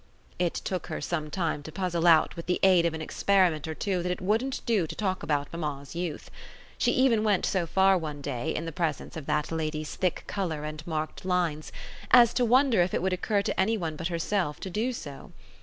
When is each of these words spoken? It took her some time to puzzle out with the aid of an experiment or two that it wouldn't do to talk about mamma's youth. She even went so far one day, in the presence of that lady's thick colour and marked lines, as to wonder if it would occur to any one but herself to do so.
It 0.39 0.55
took 0.55 0.87
her 0.87 0.99
some 0.99 1.29
time 1.29 1.61
to 1.61 1.71
puzzle 1.71 2.07
out 2.07 2.35
with 2.35 2.47
the 2.47 2.59
aid 2.63 2.87
of 2.87 2.95
an 2.95 3.03
experiment 3.03 3.67
or 3.67 3.75
two 3.75 4.01
that 4.01 4.11
it 4.11 4.19
wouldn't 4.19 4.65
do 4.65 4.87
to 4.87 4.95
talk 4.95 5.21
about 5.21 5.53
mamma's 5.53 5.93
youth. 5.95 6.31
She 6.79 6.91
even 6.93 7.23
went 7.23 7.45
so 7.45 7.67
far 7.67 7.99
one 7.99 8.19
day, 8.19 8.49
in 8.49 8.65
the 8.65 8.71
presence 8.71 9.15
of 9.15 9.27
that 9.27 9.51
lady's 9.51 9.93
thick 9.93 10.23
colour 10.25 10.63
and 10.63 10.81
marked 10.87 11.23
lines, 11.23 11.71
as 12.09 12.33
to 12.33 12.45
wonder 12.45 12.81
if 12.81 12.95
it 12.95 13.03
would 13.03 13.13
occur 13.13 13.43
to 13.43 13.59
any 13.59 13.77
one 13.77 13.95
but 13.95 14.07
herself 14.07 14.59
to 14.61 14.71
do 14.71 14.91
so. 14.91 15.33